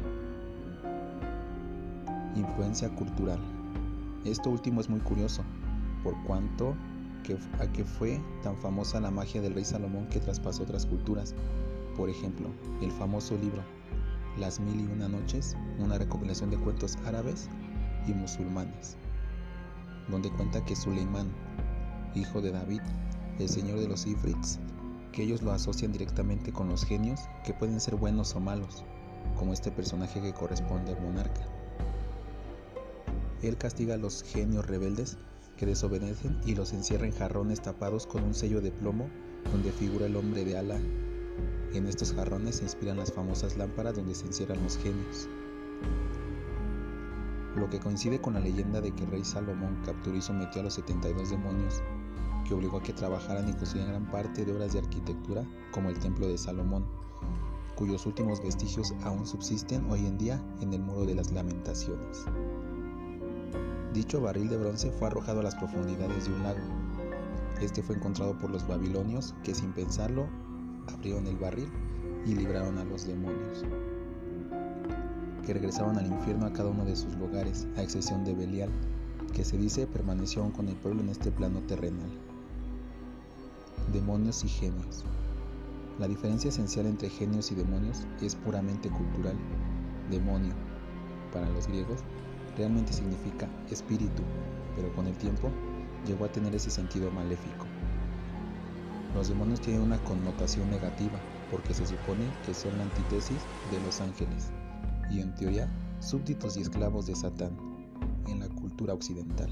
Influencia 2.35 2.89
cultural. 2.95 3.39
Esto 4.25 4.51
último 4.51 4.81
es 4.81 4.89
muy 4.89 5.01
curioso, 5.01 5.43
por 6.03 6.21
cuanto 6.25 6.75
que, 7.23 7.37
a 7.61 7.71
que 7.73 7.85
fue 7.85 8.21
tan 8.43 8.57
famosa 8.57 9.01
la 9.01 9.11
magia 9.11 9.41
del 9.41 9.55
rey 9.55 9.65
Salomón 9.65 10.07
que 10.09 10.21
traspasó 10.21 10.63
otras 10.63 10.87
culturas. 10.87 11.35
Por 11.97 12.09
ejemplo, 12.09 12.49
el 12.81 12.91
famoso 12.91 13.37
libro 13.37 13.63
Las 14.39 14.61
Mil 14.61 14.81
y 14.81 14.93
Una 14.93 15.09
Noches, 15.09 15.57
una 15.79 15.99
recopilación 15.99 16.51
de 16.51 16.57
cuentos 16.57 16.97
árabes 17.05 17.49
y 18.07 18.13
musulmanes, 18.13 18.97
donde 20.09 20.31
cuenta 20.31 20.65
que 20.65 20.75
Suleimán, 20.75 21.29
hijo 22.15 22.41
de 22.41 22.53
David, 22.53 22.81
el 23.39 23.49
señor 23.49 23.81
de 23.81 23.89
los 23.89 24.07
Ifrits, 24.07 24.59
que 25.13 25.23
ellos 25.23 25.43
lo 25.43 25.53
asocian 25.53 25.93
directamente 25.93 26.53
con 26.53 26.69
los 26.69 26.85
genios 26.85 27.21
que 27.45 27.55
pueden 27.55 27.81
ser 27.81 27.97
buenos 27.97 28.35
o 28.35 28.41
malos, 28.41 28.85
como 29.37 29.53
este 29.53 29.71
personaje 29.71 30.21
que 30.21 30.33
corresponde 30.33 30.93
al 30.93 31.03
monarca. 31.03 31.43
Él 33.43 33.57
castiga 33.57 33.95
a 33.95 33.99
los 33.99 34.23
genios 34.23 34.67
rebeldes 34.67 35.19
que 35.57 35.67
desobedecen 35.67 36.41
y 36.45 36.55
los 36.55 36.73
encierra 36.73 37.07
en 37.07 37.13
jarrones 37.13 37.61
tapados 37.61 38.07
con 38.07 38.25
un 38.25 38.35
sello 38.35 38.61
de 38.61 38.71
plomo 38.71 39.09
donde 39.51 39.73
figura 39.73 40.07
el 40.07 40.17
hombre 40.17 40.45
de 40.45 40.57
ala. 40.57 40.81
En 41.73 41.87
estos 41.87 42.13
jarrones 42.13 42.57
se 42.57 42.65
inspiran 42.65 42.99
las 42.99 43.13
famosas 43.13 43.57
lámparas 43.57 43.97
donde 43.97 44.15
se 44.15 44.27
encierran 44.27 44.63
los 44.63 44.79
genios 44.79 45.29
lo 47.57 47.69
que 47.69 47.81
coincide 47.81 48.21
con 48.21 48.35
la 48.35 48.41
leyenda 48.41 48.81
de 48.81 48.93
que 48.93 49.05
el 49.05 49.11
rey 49.11 49.25
Salomón 49.25 49.77
capturó 49.85 50.17
y 50.17 50.23
sometió 50.23 50.61
a 50.61 50.65
los 50.65 50.75
72 50.75 51.31
demonios, 51.31 51.83
obligó 52.53 52.79
a 52.79 52.83
que 52.83 52.93
trabajaran 52.93 53.49
y 53.49 53.53
construyeran 53.53 53.93
gran 53.93 54.11
parte 54.11 54.45
de 54.45 54.53
obras 54.53 54.73
de 54.73 54.81
arquitectura 54.81 55.45
como 55.71 55.89
el 55.89 55.99
Templo 55.99 56.29
de 56.29 56.39
Salomón, 56.39 56.85
cuyos 57.75 58.07
últimos 58.07 58.43
vestigios 58.43 58.95
aún 59.03 59.27
subsisten 59.27 59.91
hoy 59.91 60.07
en 60.07 60.19
día 60.19 60.43
en 60.61 60.73
el 60.73 60.83
Muro 60.83 61.05
de 61.05 61.15
las 61.15 61.33
Lamentaciones. 61.33 62.25
Dicho 63.93 64.21
barril 64.21 64.49
de 64.49 64.57
bronce 64.57 64.91
fue 64.91 65.09
arrojado 65.09 65.41
a 65.41 65.45
las 65.45 65.55
profundidades 65.55 66.27
de 66.27 66.35
un 66.35 66.43
lago. 66.43 66.61
Este 67.61 67.83
fue 67.83 67.97
encontrado 67.97 68.37
por 68.39 68.51
los 68.51 68.67
babilonios 68.67 69.35
que 69.45 69.55
sin 69.55 69.73
pensarlo 69.73 70.27
abrieron 70.93 71.27
el 71.27 71.37
barril 71.37 71.71
y 72.25 72.35
libraron 72.35 72.79
a 72.79 72.85
los 72.85 73.07
demonios 73.07 73.65
que 75.43 75.55
regresaron 75.55 75.99
al 75.99 76.07
infierno 76.07 76.47
a 76.47 76.53
cada 76.53 76.71
uno 76.71 76.85
de 76.85 76.97
sus 76.97 77.15
lugares, 77.17 77.67
a 77.77 77.83
excepción 77.83 78.25
de 78.25 78.35
Belial, 78.35 78.71
que 79.35 79.45
se 79.45 79.59
dice 79.59 79.87
permaneció 79.87 80.51
con 80.53 80.69
el 80.69 80.77
pueblo 80.77 81.03
en 81.03 81.09
este 81.09 81.31
plano 81.31 81.61
terrenal. 81.61 82.11
Demonios 83.93 84.43
y 84.43 84.49
genios. 84.49 85.05
La 85.99 86.09
diferencia 86.09 86.49
esencial 86.49 86.87
entre 86.87 87.11
genios 87.11 87.53
y 87.53 87.55
demonios 87.55 88.07
es 88.23 88.35
puramente 88.35 88.89
cultural. 88.89 89.37
Demonio, 90.11 90.55
para 91.31 91.51
los 91.51 91.67
griegos, 91.67 92.01
realmente 92.57 92.95
significa 92.95 93.51
espíritu, 93.71 94.23
pero 94.75 94.91
con 94.95 95.07
el 95.07 95.17
tiempo 95.19 95.51
llegó 96.07 96.25
a 96.25 96.33
tener 96.33 96.55
ese 96.55 96.71
sentido 96.71 97.11
maléfico. 97.11 97.67
Los 99.15 99.29
demonios 99.29 99.61
tienen 99.61 99.83
una 99.83 100.03
connotación 100.03 100.71
negativa 100.71 101.21
porque 101.51 101.75
se 101.75 101.85
supone 101.85 102.33
que 102.47 102.55
son 102.55 102.79
la 102.79 102.85
antítesis 102.85 103.47
de 103.71 103.79
los 103.79 104.01
ángeles 104.01 104.53
y 105.11 105.21
en 105.21 105.35
teoría 105.35 105.71
súbditos 106.01 106.57
y 106.57 106.63
esclavos 106.63 107.07
de 107.07 107.15
Satán 107.15 107.59
en 108.27 108.41
la 108.41 108.49
cultura 108.49 108.95
occidental. 108.95 109.51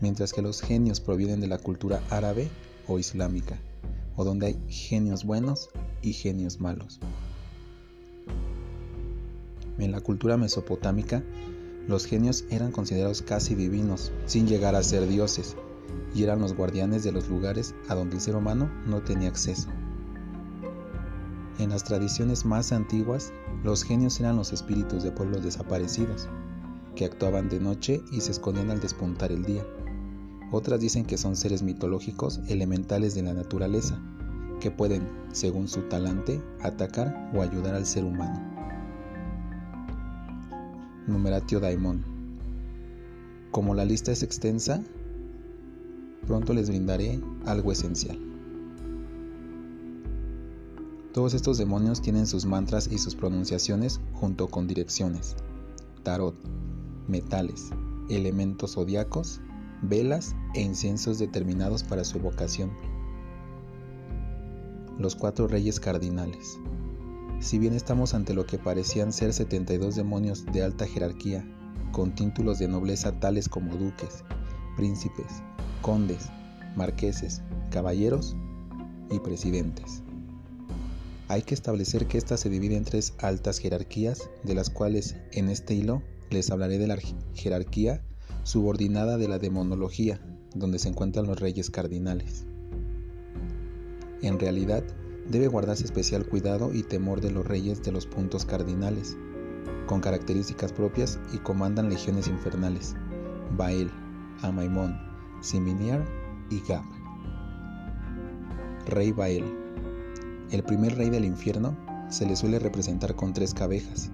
Mientras 0.00 0.32
que 0.32 0.42
los 0.42 0.62
genios 0.62 1.00
provienen 1.00 1.40
de 1.40 1.46
la 1.46 1.58
cultura 1.58 2.02
árabe 2.10 2.48
o 2.86 2.98
islámica, 2.98 3.58
o 4.16 4.24
donde 4.24 4.46
hay 4.46 4.58
genios 4.68 5.24
buenos 5.24 5.68
y 6.02 6.12
genios 6.12 6.60
malos. 6.60 7.00
En 9.78 9.92
la 9.92 10.00
cultura 10.00 10.36
mesopotámica, 10.36 11.22
los 11.86 12.06
genios 12.06 12.44
eran 12.50 12.72
considerados 12.72 13.22
casi 13.22 13.54
divinos, 13.54 14.12
sin 14.26 14.46
llegar 14.46 14.74
a 14.74 14.82
ser 14.82 15.06
dioses, 15.08 15.56
y 16.14 16.22
eran 16.22 16.40
los 16.40 16.54
guardianes 16.54 17.02
de 17.04 17.12
los 17.12 17.28
lugares 17.28 17.74
a 17.88 17.94
donde 17.94 18.16
el 18.16 18.20
ser 18.20 18.36
humano 18.36 18.70
no 18.86 19.02
tenía 19.02 19.28
acceso. 19.28 19.68
En 21.58 21.70
las 21.70 21.84
tradiciones 21.84 22.44
más 22.44 22.72
antiguas, 22.72 23.32
los 23.64 23.84
genios 23.84 24.18
eran 24.20 24.36
los 24.36 24.52
espíritus 24.52 25.02
de 25.02 25.12
pueblos 25.12 25.44
desaparecidos, 25.44 26.28
que 26.94 27.04
actuaban 27.04 27.48
de 27.48 27.60
noche 27.60 28.02
y 28.10 28.20
se 28.20 28.32
escondían 28.32 28.70
al 28.70 28.80
despuntar 28.80 29.30
el 29.32 29.44
día. 29.44 29.64
Otras 30.52 30.80
dicen 30.80 31.04
que 31.04 31.16
son 31.16 31.36
seres 31.36 31.62
mitológicos 31.62 32.40
elementales 32.48 33.14
de 33.14 33.22
la 33.22 33.34
naturaleza, 33.34 34.00
que 34.60 34.70
pueden, 34.70 35.08
según 35.32 35.68
su 35.68 35.82
talante, 35.82 36.42
atacar 36.60 37.30
o 37.34 37.42
ayudar 37.42 37.74
al 37.74 37.86
ser 37.86 38.04
humano. 38.04 38.40
Numeratio 41.06 41.60
Daimon. 41.60 42.04
Como 43.50 43.74
la 43.74 43.84
lista 43.84 44.12
es 44.12 44.22
extensa, 44.22 44.82
pronto 46.26 46.52
les 46.52 46.68
brindaré 46.68 47.20
algo 47.46 47.72
esencial. 47.72 48.18
Todos 51.12 51.34
estos 51.34 51.58
demonios 51.58 52.00
tienen 52.02 52.26
sus 52.26 52.44
mantras 52.44 52.88
y 52.90 52.98
sus 52.98 53.16
pronunciaciones 53.16 54.00
junto 54.12 54.48
con 54.48 54.68
direcciones, 54.68 55.34
tarot, 56.04 56.36
metales, 57.08 57.70
elementos 58.08 58.74
zodiacos, 58.74 59.40
velas 59.82 60.34
e 60.54 60.60
inciensos 60.60 61.18
determinados 61.18 61.82
para 61.82 62.04
su 62.04 62.18
evocación. 62.18 62.70
Los 64.98 65.16
cuatro 65.16 65.48
reyes 65.48 65.80
cardinales. 65.80 66.58
Si 67.40 67.58
bien 67.58 67.74
estamos 67.74 68.12
ante 68.12 68.34
lo 68.34 68.44
que 68.44 68.58
parecían 68.58 69.12
ser 69.12 69.32
72 69.32 69.96
demonios 69.96 70.44
de 70.46 70.62
alta 70.62 70.86
jerarquía, 70.86 71.44
con 71.92 72.14
títulos 72.14 72.58
de 72.58 72.68
nobleza 72.68 73.18
tales 73.18 73.48
como 73.48 73.76
duques, 73.76 74.24
príncipes, 74.76 75.42
condes, 75.80 76.28
marqueses, 76.76 77.42
caballeros 77.70 78.36
y 79.10 79.18
presidentes. 79.20 80.02
Hay 81.28 81.42
que 81.42 81.54
establecer 81.54 82.06
que 82.06 82.18
ésta 82.18 82.36
se 82.36 82.50
divide 82.50 82.76
en 82.76 82.84
tres 82.84 83.14
altas 83.18 83.58
jerarquías, 83.58 84.28
de 84.42 84.54
las 84.54 84.68
cuales 84.68 85.16
en 85.32 85.48
este 85.48 85.74
hilo 85.74 86.02
les 86.28 86.50
hablaré 86.50 86.78
de 86.78 86.88
la 86.88 86.98
jerarquía 87.34 88.02
subordinada 88.42 89.16
de 89.16 89.28
la 89.28 89.38
demonología, 89.38 90.20
donde 90.54 90.78
se 90.78 90.88
encuentran 90.88 91.26
los 91.26 91.40
reyes 91.40 91.70
cardinales. 91.70 92.46
En 94.22 94.38
realidad, 94.38 94.84
debe 95.28 95.48
guardarse 95.48 95.84
especial 95.84 96.26
cuidado 96.26 96.72
y 96.74 96.82
temor 96.82 97.20
de 97.20 97.30
los 97.30 97.46
reyes 97.46 97.82
de 97.82 97.92
los 97.92 98.06
puntos 98.06 98.44
cardinales, 98.44 99.16
con 99.86 100.00
características 100.00 100.72
propias 100.72 101.18
y 101.32 101.38
comandan 101.38 101.88
legiones 101.88 102.28
infernales, 102.28 102.94
Bael, 103.56 103.90
Amaimón, 104.42 104.96
Siminiar 105.40 106.04
y 106.50 106.60
Gab. 106.66 106.84
Rey 108.86 109.12
Bael 109.12 109.60
el 110.50 110.64
primer 110.64 110.96
rey 110.96 111.10
del 111.10 111.24
infierno 111.24 111.76
se 112.08 112.26
le 112.26 112.34
suele 112.34 112.58
representar 112.58 113.14
con 113.14 113.32
tres 113.32 113.54
cabezas, 113.54 114.10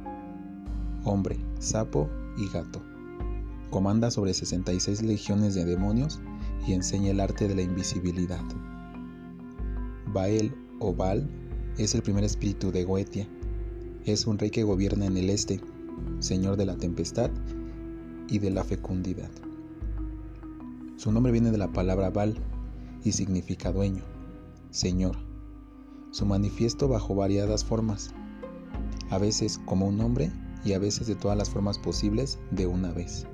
hombre, 1.02 1.38
sapo 1.58 2.10
y 2.36 2.46
gato. 2.50 2.82
Comanda 3.70 4.10
sobre 4.10 4.34
66 4.34 5.02
legiones 5.02 5.54
de 5.54 5.64
demonios 5.64 6.20
y 6.66 6.72
enseña 6.72 7.10
el 7.10 7.20
arte 7.20 7.48
de 7.48 7.54
la 7.54 7.62
invisibilidad. 7.62 8.42
Bael 10.12 10.54
o 10.78 10.94
Baal 10.94 11.28
es 11.78 11.94
el 11.94 12.02
primer 12.02 12.24
espíritu 12.24 12.72
de 12.72 12.84
Goetia. 12.84 13.28
Es 14.04 14.26
un 14.26 14.38
rey 14.38 14.50
que 14.50 14.62
gobierna 14.62 15.06
en 15.06 15.16
el 15.16 15.30
este, 15.30 15.60
señor 16.20 16.56
de 16.56 16.66
la 16.66 16.76
tempestad 16.76 17.30
y 18.28 18.38
de 18.38 18.50
la 18.50 18.64
fecundidad. 18.64 19.30
Su 20.96 21.12
nombre 21.12 21.32
viene 21.32 21.50
de 21.50 21.58
la 21.58 21.72
palabra 21.72 22.10
Baal 22.10 22.36
y 23.04 23.12
significa 23.12 23.72
dueño, 23.72 24.02
señor 24.70 25.26
su 26.16 26.24
manifiesto 26.24 26.88
bajo 26.88 27.14
variadas 27.14 27.62
formas, 27.62 28.14
a 29.10 29.18
veces 29.18 29.60
como 29.66 29.86
un 29.86 30.00
hombre 30.00 30.32
y 30.64 30.72
a 30.72 30.78
veces 30.78 31.06
de 31.06 31.14
todas 31.14 31.36
las 31.36 31.50
formas 31.50 31.78
posibles 31.78 32.38
de 32.50 32.66
una 32.66 32.90
vez. 32.90 33.26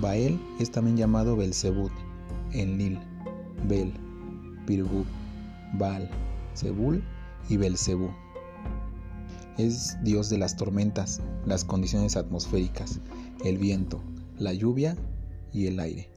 Bael 0.00 0.38
es 0.60 0.70
también 0.70 0.96
llamado 0.96 1.36
Belzebut, 1.36 1.90
Enlil, 2.52 3.00
Bel, 3.66 3.92
Pirgub, 4.64 5.06
Baal, 5.74 6.08
Zebul 6.54 7.02
y 7.48 7.56
Belzebú. 7.56 8.08
Es 9.56 9.96
dios 10.04 10.30
de 10.30 10.38
las 10.38 10.56
tormentas, 10.56 11.20
las 11.46 11.64
condiciones 11.64 12.16
atmosféricas, 12.16 13.00
el 13.44 13.58
viento, 13.58 14.00
la 14.38 14.52
lluvia 14.52 14.96
y 15.52 15.66
el 15.66 15.80
aire. 15.80 16.08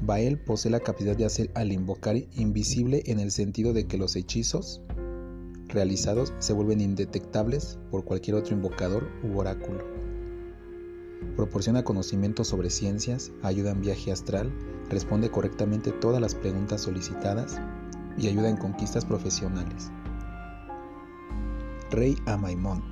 Bael 0.00 0.38
posee 0.38 0.72
la 0.72 0.80
capacidad 0.80 1.16
de 1.16 1.26
hacer 1.26 1.50
al 1.54 1.70
invocar 1.70 2.16
invisible 2.32 3.02
en 3.06 3.20
el 3.20 3.30
sentido 3.30 3.74
de 3.74 3.86
que 3.86 3.98
los 3.98 4.16
hechizos 4.16 4.80
realizados 5.68 6.32
se 6.38 6.54
vuelven 6.54 6.80
indetectables 6.80 7.78
por 7.90 8.04
cualquier 8.04 8.36
otro 8.36 8.56
invocador 8.56 9.10
u 9.22 9.38
oráculo. 9.38 10.01
Proporciona 11.36 11.84
conocimientos 11.84 12.48
sobre 12.48 12.70
ciencias, 12.70 13.32
ayuda 13.42 13.70
en 13.70 13.80
viaje 13.80 14.12
astral, 14.12 14.52
responde 14.90 15.30
correctamente 15.30 15.92
todas 15.92 16.20
las 16.20 16.34
preguntas 16.34 16.82
solicitadas 16.82 17.60
y 18.18 18.28
ayuda 18.28 18.50
en 18.50 18.56
conquistas 18.56 19.04
profesionales. 19.04 19.90
Rey 21.90 22.16
Amaimón. 22.26 22.82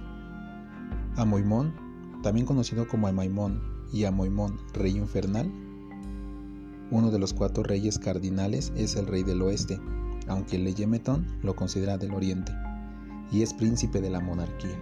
Amoimón, 1.16 1.75
también 2.22 2.46
conocido 2.46 2.87
como 2.88 3.08
Amaimón 3.08 3.60
y 3.92 4.04
Amoimón, 4.04 4.58
rey 4.72 4.96
infernal, 4.96 5.50
uno 6.90 7.12
de 7.12 7.20
los 7.20 7.32
cuatro 7.32 7.62
reyes 7.62 7.99
cardinales 8.00 8.72
es 8.75 8.96
el 8.96 9.06
rey 9.06 9.22
del 9.22 9.42
oeste, 9.42 9.80
aunque 10.26 10.58
Leyemeton 10.58 11.25
lo 11.42 11.54
considera 11.54 11.99
del 11.99 12.12
oriente 12.12 12.52
y 13.30 13.42
es 13.42 13.54
príncipe 13.54 14.00
de 14.00 14.10
la 14.10 14.20
monarquía. 14.20 14.76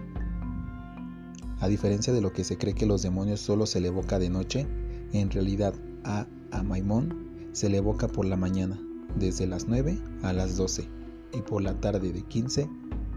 A 1.61 1.67
diferencia 1.67 2.13
de 2.13 2.21
lo 2.21 2.31
que 2.31 2.45
se 2.45 2.57
cree 2.57 2.73
que 2.73 2.85
los 2.85 3.01
demonios 3.01 3.41
solo 3.41 3.65
se 3.65 3.81
le 3.81 3.89
evoca 3.89 4.17
de 4.17 4.29
noche, 4.29 4.65
en 5.11 5.29
realidad 5.29 5.73
a 6.05 6.25
Amaimón 6.51 7.49
se 7.51 7.69
le 7.69 7.77
evoca 7.77 8.07
por 8.07 8.25
la 8.25 8.37
mañana, 8.37 8.79
desde 9.17 9.45
las 9.45 9.67
9 9.67 9.99
a 10.23 10.31
las 10.31 10.55
12, 10.55 10.87
y 11.33 11.41
por 11.41 11.61
la 11.61 11.73
tarde 11.73 12.13
de 12.13 12.21
15 12.21 12.69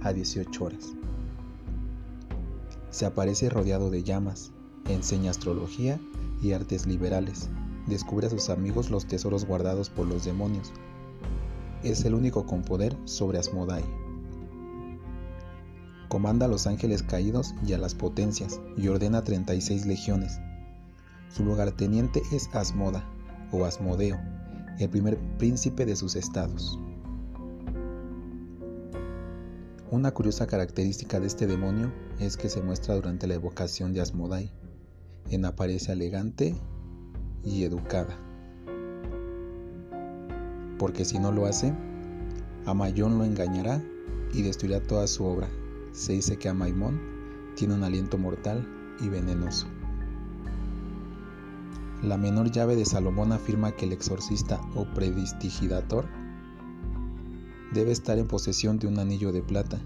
a 0.02 0.12
18 0.12 0.64
horas. 0.64 0.92
Se 2.90 3.06
aparece 3.06 3.48
rodeado 3.48 3.90
de 3.90 4.02
llamas, 4.02 4.50
enseña 4.88 5.30
astrología 5.30 6.00
y 6.42 6.52
artes 6.52 6.86
liberales, 6.86 7.48
descubre 7.86 8.26
a 8.26 8.30
sus 8.30 8.50
amigos 8.50 8.90
los 8.90 9.06
tesoros 9.06 9.44
guardados 9.44 9.88
por 9.88 10.08
los 10.08 10.24
demonios. 10.24 10.72
Es 11.84 12.04
el 12.04 12.14
único 12.14 12.44
con 12.44 12.62
poder 12.62 12.96
sobre 13.04 13.38
Asmodai 13.38 14.01
comanda 16.12 16.44
a 16.44 16.48
los 16.50 16.66
ángeles 16.66 17.02
caídos 17.02 17.54
y 17.66 17.72
a 17.72 17.78
las 17.78 17.94
potencias, 17.94 18.60
y 18.76 18.86
ordena 18.88 19.24
36 19.24 19.86
legiones. 19.86 20.40
Su 21.30 21.42
lugarteniente 21.42 22.20
es 22.32 22.50
Asmoda, 22.52 23.02
o 23.50 23.64
Asmodeo, 23.64 24.20
el 24.78 24.90
primer 24.90 25.16
príncipe 25.38 25.86
de 25.86 25.96
sus 25.96 26.14
estados. 26.14 26.78
Una 29.90 30.10
curiosa 30.10 30.46
característica 30.46 31.18
de 31.18 31.28
este 31.28 31.46
demonio 31.46 31.90
es 32.20 32.36
que 32.36 32.50
se 32.50 32.60
muestra 32.60 32.94
durante 32.94 33.26
la 33.26 33.36
evocación 33.36 33.94
de 33.94 34.02
Asmodai, 34.02 34.52
en 35.30 35.46
apariencia 35.46 35.94
elegante 35.94 36.54
y 37.42 37.64
educada. 37.64 38.18
Porque 40.78 41.06
si 41.06 41.18
no 41.18 41.32
lo 41.32 41.46
hace, 41.46 41.72
Amayón 42.66 43.16
lo 43.16 43.24
engañará 43.24 43.82
y 44.34 44.42
destruirá 44.42 44.82
toda 44.82 45.06
su 45.06 45.24
obra 45.24 45.48
se 45.92 46.14
dice 46.14 46.38
que 46.38 46.48
Amaimón 46.48 47.00
tiene 47.54 47.74
un 47.74 47.84
aliento 47.84 48.18
mortal 48.18 48.66
y 49.00 49.08
venenoso. 49.08 49.66
La 52.02 52.16
menor 52.16 52.50
llave 52.50 52.74
de 52.74 52.84
Salomón 52.84 53.32
afirma 53.32 53.72
que 53.72 53.84
el 53.84 53.92
exorcista 53.92 54.60
o 54.74 54.84
predistigidator 54.86 56.06
debe 57.72 57.92
estar 57.92 58.18
en 58.18 58.26
posesión 58.26 58.78
de 58.78 58.88
un 58.88 58.98
anillo 58.98 59.32
de 59.32 59.42
plata, 59.42 59.78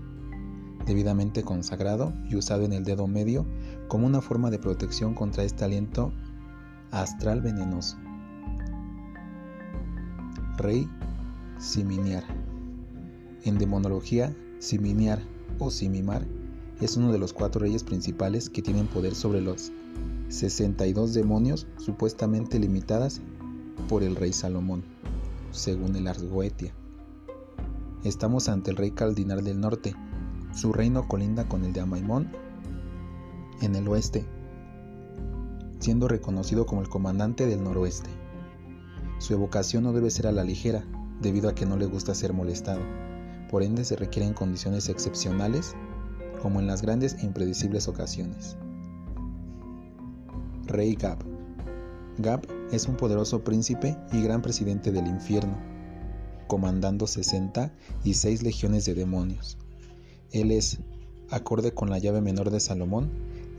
debidamente 0.87 1.43
consagrado 1.43 2.15
y 2.31 2.37
usado 2.37 2.65
en 2.65 2.73
el 2.73 2.85
dedo 2.85 3.07
medio 3.07 3.45
como 3.89 4.07
una 4.07 4.21
forma 4.21 4.51
de 4.51 4.59
protección 4.59 5.15
contra 5.15 5.45
este 5.45 5.65
aliento 5.65 6.13
astral 6.91 7.43
venenoso. 7.43 7.99
Rey 10.57 10.89
Siminiar. 11.59 12.25
En 13.45 13.59
demonología, 13.59 14.35
Siminiar 14.59 15.36
o 15.59 15.71
Simimar 15.71 16.27
es 16.81 16.97
uno 16.97 17.13
de 17.13 17.19
los 17.19 17.33
cuatro 17.33 17.61
reyes 17.61 17.85
principales 17.85 18.51
que 18.51 18.63
tienen 18.63 18.87
poder 18.87 19.15
sobre 19.15 19.41
los 19.41 19.73
62 20.29 21.15
demonios 21.15 21.67
supuestamente 21.79 22.59
limitadas 22.59 23.21
por 23.89 24.03
el 24.03 24.17
rey 24.17 24.33
Salomón, 24.33 24.85
según 25.53 25.97
el 25.97 26.07
Arsgoetia. 26.07 26.75
Estamos 28.05 28.49
ante 28.49 28.71
el 28.71 28.77
rey 28.77 28.91
Caldinar 28.91 29.43
del 29.43 29.61
norte. 29.61 29.95
Su 30.53 30.73
reino 30.73 31.09
colinda 31.09 31.49
con 31.49 31.65
el 31.65 31.73
de 31.73 31.81
Amaimón 31.81 32.31
en 33.63 33.75
el 33.75 33.89
oeste, 33.89 34.27
siendo 35.79 36.09
reconocido 36.09 36.67
como 36.67 36.83
el 36.83 36.89
comandante 36.89 37.47
del 37.47 37.65
noroeste. 37.65 38.11
Su 39.19 39.33
evocación 39.33 39.85
no 39.85 39.93
debe 39.93 40.11
ser 40.11 40.27
a 40.27 40.33
la 40.33 40.45
ligera, 40.45 40.85
debido 41.23 41.49
a 41.49 41.55
que 41.55 41.65
no 41.65 41.77
le 41.77 41.87
gusta 41.87 42.15
ser 42.15 42.35
molestado 42.35 42.81
por 43.51 43.63
ende 43.63 43.85
se 43.85 43.97
requieren 43.97 44.35
condiciones 44.35 44.89
excepcionales 44.89 45.75
como 46.43 46.61
en 46.61 46.67
las 46.67 46.83
grandes 46.83 47.15
e 47.15 47.27
impredecibles 47.27 47.89
ocasiones. 47.89 48.57
Rey 50.67 50.95
Gab. 50.95 51.19
Gab 52.19 52.47
es 52.73 52.89
un 52.89 52.97
poderoso 52.97 53.45
príncipe 53.45 53.97
y 54.13 54.23
gran 54.23 54.43
presidente 54.43 54.91
del 54.91 55.07
infierno, 55.07 55.57
comandando 56.47 57.07
66 57.07 58.43
legiones 58.43 58.85
de 58.85 58.95
demonios. 58.95 59.59
Él 60.33 60.51
es, 60.51 60.79
acorde 61.31 61.73
con 61.73 61.91
la 61.91 61.99
llave 61.99 62.21
menor 62.21 62.51
de 62.51 62.61
Salomón, 62.61 63.11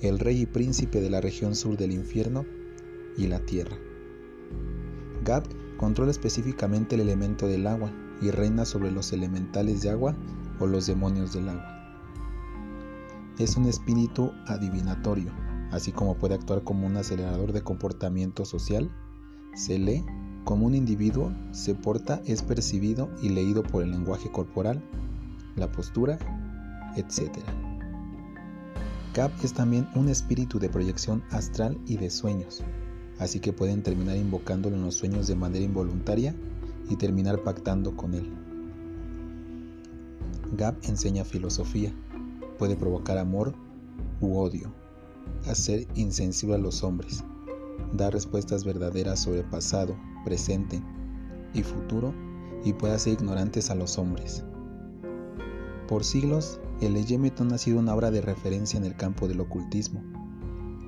el 0.02 0.19
rey 0.19 0.41
y 0.41 0.45
príncipe 0.45 1.02
de 1.02 1.10
la 1.10 1.21
región 1.21 1.56
sur 1.56 1.78
del 1.78 1.91
infierno 1.91 2.45
y 3.17 3.28
la 3.28 3.39
tierra. 3.39 3.78
Gab 5.23 5.43
controla 5.78 6.12
específicamente 6.12 6.95
el 6.95 7.02
elemento 7.02 7.47
del 7.47 7.67
agua, 7.67 7.91
y 8.21 8.32
reina 8.32 8.65
sobre 8.65 8.91
los 8.91 9.13
elementales 9.13 9.82
de 9.82 9.89
agua 9.89 10.15
o 10.60 10.67
los 10.67 10.88
demonios 10.88 11.34
del 11.34 11.49
agua. 11.49 11.77
Es 13.38 13.56
un 13.56 13.65
espíritu 13.65 14.32
adivinatorio, 14.47 15.32
así 15.71 15.91
como 15.91 16.15
puede 16.15 16.36
actuar 16.36 16.63
como 16.63 16.88
un 16.88 16.97
acelerador 16.97 17.53
de 17.53 17.62
comportamiento 17.62 18.45
social, 18.45 18.89
se 19.53 19.77
lee 19.77 20.03
como 20.43 20.65
un 20.65 20.75
individuo, 20.75 21.34
se 21.51 21.75
porta, 21.75 22.21
es 22.25 22.41
percibido 22.41 23.10
y 23.21 23.30
leído 23.30 23.63
por 23.63 23.84
el 23.84 23.91
lenguaje 23.91 24.32
corporal, 24.32 24.82
la 25.56 25.71
postura, 25.71 26.17
etc. 26.95 27.38
Cap 29.13 29.32
es 29.43 29.53
también 29.53 29.88
un 29.93 30.10
espíritu 30.10 30.58
de 30.58 30.69
proyección 30.69 31.23
astral 31.32 31.77
y 31.86 31.97
de 31.97 32.10
sueños, 32.10 32.63
así 33.19 33.39
que 33.39 33.51
pueden 33.53 33.84
terminar 33.84 34.15
invocándolo 34.15 34.75
en 34.75 34.84
los 34.84 34.95
sueños 34.95 35.27
de 35.27 35.36
manera 35.36 35.65
involuntaria 35.65 36.34
y 36.89 36.95
terminar 36.95 37.43
pactando 37.43 37.95
con 37.95 38.13
él. 38.13 38.32
Gab 40.54 40.76
enseña 40.84 41.26
filosofía, 41.26 41.93
puede 42.58 42.76
provocar 42.76 43.17
amor 43.17 43.54
u 44.21 44.38
odio, 44.38 44.71
hacer 45.47 45.88
insensible 45.95 46.56
a 46.56 46.60
los 46.60 46.84
hombres, 46.84 47.23
dar 47.93 48.13
respuestas 48.13 48.63
verdaderas 48.63 49.19
sobre 49.19 49.43
pasado, 49.43 49.95
presente 50.23 50.82
y 51.54 51.63
futuro 51.63 52.13
y 52.63 52.73
puede 52.73 52.93
hacer 52.93 53.13
ignorantes 53.13 53.69
a 53.69 53.76
los 53.76 53.97
hombres. 53.97 54.43
Por 55.88 56.04
siglos, 56.04 56.60
el 56.82 56.95
Eyemeton 56.95 57.54
ha 57.54 57.58
sido 57.58 57.80
una 57.80 57.95
obra 57.95 58.12
de 58.12 58.21
referencia 58.21 58.78
en 58.78 58.86
el 58.86 58.95
campo 58.95 59.28
del 59.28 59.39
ocultismo, 59.39 60.04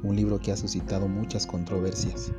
un 0.04 0.16
libro 0.16 0.40
que 0.40 0.52
ha 0.52 0.58
suscitado 0.58 1.08
muchas 1.08 1.46
controversias 1.46 2.32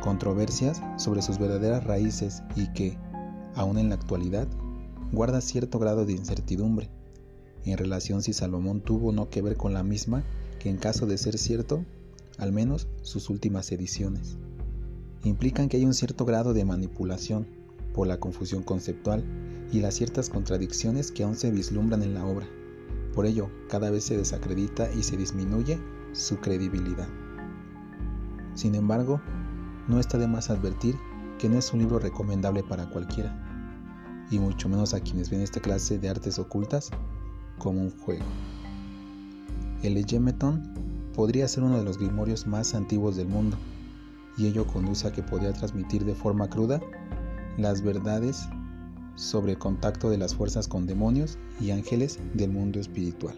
controversias 0.00 0.82
sobre 0.96 1.22
sus 1.22 1.38
verdaderas 1.38 1.84
raíces 1.84 2.42
y 2.56 2.72
que, 2.72 2.98
aún 3.54 3.78
en 3.78 3.88
la 3.88 3.94
actualidad, 3.94 4.48
guarda 5.12 5.40
cierto 5.40 5.78
grado 5.78 6.06
de 6.06 6.12
incertidumbre 6.12 6.90
en 7.64 7.78
relación 7.78 8.22
si 8.22 8.32
Salomón 8.32 8.80
tuvo 8.80 9.08
o 9.08 9.12
no 9.12 9.30
que 9.30 9.42
ver 9.42 9.56
con 9.56 9.72
la 9.72 9.82
misma 9.82 10.22
que 10.58 10.70
en 10.70 10.76
caso 10.76 11.06
de 11.06 11.18
ser 11.18 11.38
cierto, 11.38 11.84
al 12.38 12.52
menos 12.52 12.88
sus 13.02 13.30
últimas 13.30 13.70
ediciones. 13.72 14.36
Implican 15.22 15.68
que 15.68 15.78
hay 15.78 15.84
un 15.84 15.94
cierto 15.94 16.24
grado 16.24 16.52
de 16.52 16.64
manipulación 16.64 17.46
por 17.94 18.06
la 18.06 18.18
confusión 18.18 18.62
conceptual 18.62 19.24
y 19.72 19.80
las 19.80 19.94
ciertas 19.94 20.28
contradicciones 20.28 21.12
que 21.12 21.22
aún 21.22 21.36
se 21.36 21.50
vislumbran 21.50 22.02
en 22.02 22.14
la 22.14 22.26
obra. 22.26 22.46
Por 23.14 23.26
ello, 23.26 23.48
cada 23.68 23.90
vez 23.90 24.04
se 24.04 24.16
desacredita 24.16 24.92
y 24.92 25.02
se 25.02 25.16
disminuye 25.16 25.78
su 26.12 26.38
credibilidad. 26.38 27.08
Sin 28.54 28.74
embargo, 28.74 29.20
no 29.88 30.00
está 30.00 30.18
de 30.18 30.26
más 30.26 30.50
advertir 30.50 30.96
que 31.38 31.48
no 31.48 31.58
es 31.58 31.72
un 31.72 31.80
libro 31.80 31.98
recomendable 31.98 32.62
para 32.62 32.88
cualquiera, 32.88 33.34
y 34.30 34.38
mucho 34.38 34.68
menos 34.68 34.94
a 34.94 35.00
quienes 35.00 35.30
ven 35.30 35.40
esta 35.40 35.60
clase 35.60 35.98
de 35.98 36.08
artes 36.08 36.38
ocultas 36.38 36.90
como 37.58 37.80
un 37.80 37.90
juego. 37.98 38.24
El 39.82 39.96
Egemeton 39.96 40.62
podría 41.14 41.46
ser 41.48 41.64
uno 41.64 41.78
de 41.78 41.84
los 41.84 41.98
grimorios 41.98 42.46
más 42.46 42.74
antiguos 42.74 43.16
del 43.16 43.28
mundo, 43.28 43.56
y 44.36 44.46
ello 44.46 44.66
conduce 44.66 45.06
a 45.06 45.12
que 45.12 45.22
podría 45.22 45.52
transmitir 45.52 46.04
de 46.04 46.14
forma 46.14 46.48
cruda 46.48 46.80
las 47.56 47.82
verdades 47.82 48.48
sobre 49.14 49.52
el 49.52 49.58
contacto 49.58 50.10
de 50.10 50.18
las 50.18 50.34
fuerzas 50.34 50.66
con 50.66 50.86
demonios 50.86 51.38
y 51.60 51.70
ángeles 51.70 52.18
del 52.34 52.50
mundo 52.50 52.80
espiritual. 52.80 53.36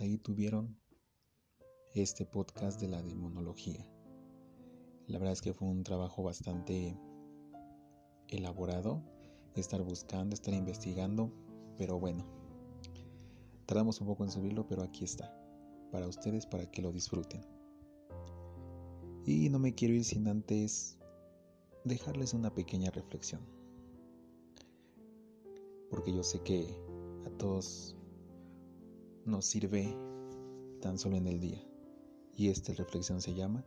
Ahí 0.00 0.18
tuvieron 0.18 0.78
este 1.94 2.24
podcast 2.24 2.80
de 2.80 2.88
la 2.88 3.02
demonología. 3.02 3.86
La 5.06 5.18
verdad 5.18 5.32
es 5.32 5.42
que 5.42 5.52
fue 5.52 5.68
un 5.68 5.84
trabajo 5.84 6.22
bastante 6.22 6.98
elaborado, 8.28 9.02
estar 9.56 9.82
buscando, 9.82 10.34
estar 10.34 10.54
investigando, 10.54 11.32
pero 11.76 11.98
bueno, 11.98 12.24
tardamos 13.66 14.00
un 14.00 14.06
poco 14.06 14.24
en 14.24 14.30
subirlo, 14.30 14.66
pero 14.66 14.82
aquí 14.82 15.04
está, 15.04 15.36
para 15.90 16.06
ustedes, 16.08 16.46
para 16.46 16.70
que 16.70 16.80
lo 16.80 16.92
disfruten. 16.92 17.44
Y 19.26 19.50
no 19.50 19.58
me 19.58 19.74
quiero 19.74 19.94
ir 19.94 20.04
sin 20.04 20.26
antes 20.28 20.98
dejarles 21.84 22.32
una 22.32 22.54
pequeña 22.54 22.90
reflexión, 22.90 23.42
porque 25.90 26.14
yo 26.14 26.22
sé 26.22 26.40
que 26.42 26.74
a 27.26 27.30
todos 27.36 27.96
nos 29.24 29.46
sirve 29.46 29.96
tan 30.80 30.98
solo 30.98 31.16
en 31.16 31.26
el 31.28 31.38
día, 31.38 31.64
y 32.34 32.48
esta 32.48 32.72
reflexión 32.72 33.20
se 33.20 33.34
llama 33.34 33.64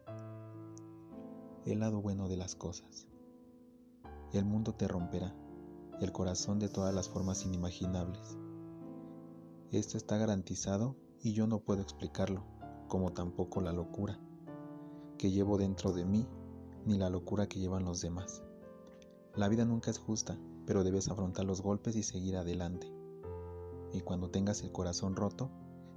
el 1.65 1.79
lado 1.79 2.01
bueno 2.01 2.27
de 2.27 2.37
las 2.37 2.55
cosas. 2.55 3.07
El 4.33 4.45
mundo 4.45 4.73
te 4.73 4.87
romperá, 4.87 5.33
el 6.01 6.11
corazón 6.11 6.59
de 6.59 6.69
todas 6.69 6.93
las 6.93 7.09
formas 7.09 7.45
inimaginables. 7.45 8.37
Esto 9.71 9.97
está 9.97 10.17
garantizado 10.17 10.95
y 11.21 11.33
yo 11.33 11.47
no 11.47 11.59
puedo 11.59 11.81
explicarlo, 11.81 12.43
como 12.87 13.13
tampoco 13.13 13.61
la 13.61 13.71
locura 13.71 14.19
que 15.17 15.31
llevo 15.31 15.57
dentro 15.57 15.93
de 15.93 16.05
mí, 16.05 16.27
ni 16.85 16.97
la 16.97 17.09
locura 17.09 17.47
que 17.47 17.59
llevan 17.59 17.85
los 17.85 18.01
demás. 18.01 18.43
La 19.35 19.47
vida 19.47 19.65
nunca 19.65 19.89
es 19.89 19.97
justa, 19.97 20.37
pero 20.65 20.83
debes 20.83 21.07
afrontar 21.07 21.45
los 21.45 21.61
golpes 21.61 21.95
y 21.95 22.03
seguir 22.03 22.35
adelante. 22.37 22.94
Y 23.95 24.01
cuando 24.01 24.29
tengas 24.29 24.61
el 24.61 24.73
corazón 24.73 25.15
roto, 25.15 25.49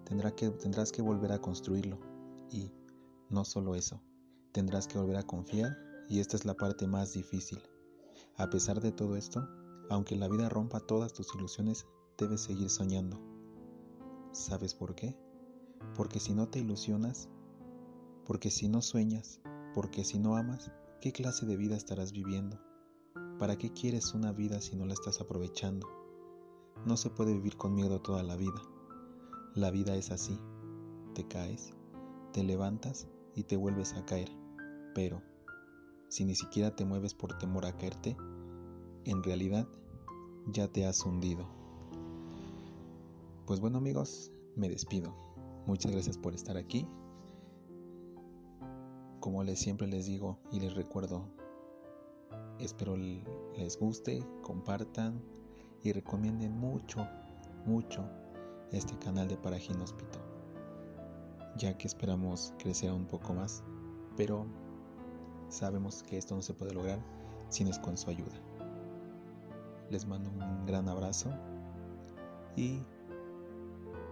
tendrás 0.04 0.92
que 0.92 1.02
volver 1.02 1.32
a 1.32 1.40
construirlo. 1.40 1.98
Y 2.48 2.70
no 3.28 3.44
solo 3.44 3.74
eso, 3.74 4.00
tendrás 4.52 4.86
que 4.86 4.98
volver 4.98 5.16
a 5.16 5.26
confiar 5.26 5.76
y 6.08 6.20
esta 6.20 6.36
es 6.36 6.44
la 6.44 6.54
parte 6.54 6.86
más 6.86 7.12
difícil. 7.12 7.60
A 8.36 8.50
pesar 8.50 8.80
de 8.80 8.92
todo 8.92 9.16
esto, 9.16 9.48
aunque 9.90 10.14
la 10.14 10.28
vida 10.28 10.48
rompa 10.48 10.78
todas 10.78 11.12
tus 11.12 11.34
ilusiones, 11.34 11.88
debes 12.16 12.42
seguir 12.42 12.70
soñando. 12.70 13.20
¿Sabes 14.30 14.76
por 14.76 14.94
qué? 14.94 15.18
Porque 15.96 16.20
si 16.20 16.34
no 16.34 16.48
te 16.48 16.60
ilusionas, 16.60 17.28
porque 18.24 18.52
si 18.52 18.68
no 18.68 18.80
sueñas, 18.80 19.40
porque 19.74 20.04
si 20.04 20.20
no 20.20 20.36
amas, 20.36 20.70
¿qué 21.00 21.10
clase 21.10 21.46
de 21.46 21.56
vida 21.56 21.76
estarás 21.76 22.12
viviendo? 22.12 22.60
¿Para 23.40 23.58
qué 23.58 23.72
quieres 23.72 24.14
una 24.14 24.30
vida 24.30 24.60
si 24.60 24.76
no 24.76 24.86
la 24.86 24.94
estás 24.94 25.20
aprovechando? 25.20 25.97
No 26.86 26.96
se 26.96 27.10
puede 27.10 27.32
vivir 27.32 27.56
con 27.56 27.74
miedo 27.74 28.00
toda 28.00 28.22
la 28.22 28.36
vida. 28.36 28.62
La 29.54 29.70
vida 29.70 29.96
es 29.96 30.10
así. 30.10 30.38
Te 31.14 31.26
caes, 31.26 31.74
te 32.32 32.42
levantas 32.44 33.08
y 33.34 33.44
te 33.44 33.56
vuelves 33.56 33.94
a 33.94 34.04
caer. 34.04 34.30
Pero, 34.94 35.22
si 36.08 36.24
ni 36.24 36.34
siquiera 36.34 36.74
te 36.74 36.84
mueves 36.84 37.14
por 37.14 37.36
temor 37.38 37.66
a 37.66 37.76
caerte, 37.76 38.16
en 39.04 39.22
realidad 39.22 39.66
ya 40.46 40.68
te 40.68 40.86
has 40.86 41.04
hundido. 41.04 41.46
Pues 43.46 43.60
bueno 43.60 43.78
amigos, 43.78 44.30
me 44.56 44.68
despido. 44.68 45.14
Muchas 45.66 45.92
gracias 45.92 46.16
por 46.18 46.34
estar 46.34 46.56
aquí. 46.56 46.86
Como 49.20 49.42
les 49.42 49.58
siempre 49.58 49.86
les 49.86 50.06
digo 50.06 50.38
y 50.52 50.60
les 50.60 50.74
recuerdo, 50.74 51.28
espero 52.58 52.96
les 52.96 53.78
guste, 53.78 54.24
compartan 54.42 55.20
y 55.82 55.92
recomienden 55.92 56.58
mucho, 56.58 57.06
mucho 57.66 58.04
este 58.72 58.98
canal 58.98 59.28
de 59.28 59.36
Parajín 59.36 59.80
Hospital 59.80 60.28
ya 61.58 61.76
que 61.76 61.86
esperamos 61.86 62.54
crecer 62.58 62.92
un 62.92 63.06
poco 63.06 63.34
más, 63.34 63.62
pero 64.16 64.46
sabemos 65.48 66.02
que 66.04 66.16
esto 66.16 66.34
no 66.34 66.42
se 66.42 66.54
puede 66.54 66.72
lograr 66.72 66.98
sin 67.48 67.66
es 67.66 67.78
con 67.78 67.96
su 67.96 68.10
ayuda. 68.10 68.40
Les 69.90 70.06
mando 70.06 70.30
un 70.30 70.66
gran 70.66 70.88
abrazo 70.88 71.30
y 72.56 72.80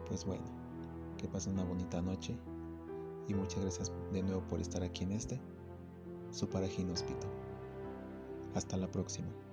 pues 0.06 0.24
bueno, 0.24 0.44
que 1.18 1.28
pasen 1.28 1.54
una 1.54 1.64
bonita 1.64 2.02
noche 2.02 2.36
y 3.28 3.34
muchas 3.34 3.62
gracias 3.62 3.92
de 4.12 4.22
nuevo 4.22 4.42
por 4.48 4.60
estar 4.60 4.82
aquí 4.82 5.04
en 5.04 5.12
este, 5.12 5.40
su 6.30 6.48
Parajín 6.48 6.90
Hospital. 6.90 7.30
Hasta 8.54 8.76
la 8.76 8.90
próxima. 8.90 9.45